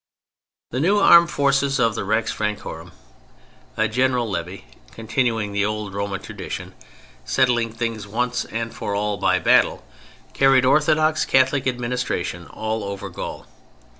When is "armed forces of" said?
0.97-1.93